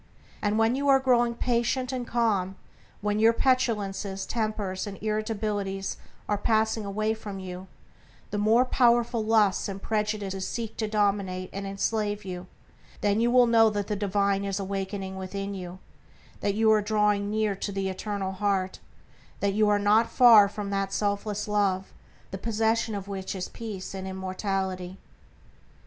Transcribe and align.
And 0.41 0.57
when 0.57 0.73
you 0.75 0.87
are 0.87 0.99
growing 0.99 1.35
patient 1.35 1.91
and 1.91 2.07
calm, 2.07 2.55
when 3.01 3.19
your 3.19 3.33
petulances, 3.33 4.25
tempers, 4.25 4.87
and 4.87 4.97
irritabilities 4.99 5.95
are 6.27 6.39
passing 6.39 6.85
away 6.85 7.13
from 7.13 7.37
you, 7.39 7.59
and 7.59 7.67
the 8.31 8.37
more 8.39 8.65
powerful 8.65 9.23
lusts 9.23 9.69
and 9.69 9.79
prejudices 9.79 10.47
cease 10.47 10.71
to 10.77 10.87
dominate 10.87 11.51
and 11.53 11.67
enslave 11.67 12.25
you, 12.25 12.47
then 13.01 13.21
you 13.21 13.29
will 13.29 13.45
know 13.45 13.69
that 13.69 13.85
the 13.85 13.95
divine 13.95 14.43
is 14.43 14.59
awakening 14.59 15.17
within 15.17 15.53
you, 15.53 15.77
that 16.39 16.55
you 16.55 16.71
are 16.71 16.81
drawing 16.81 17.29
near 17.29 17.53
to 17.57 17.71
the 17.71 17.87
eternal 17.87 18.31
Heart, 18.31 18.79
that 19.39 19.53
you 19.53 19.69
are 19.69 19.77
not 19.77 20.09
far 20.09 20.47
from 20.49 20.71
that 20.71 20.91
selfless 20.91 21.47
Love, 21.47 21.93
the 22.31 22.39
possession 22.39 22.95
of 22.95 23.07
which 23.07 23.35
is 23.35 23.49
peace 23.49 23.93
and 23.93 24.07
immortality. 24.07 24.97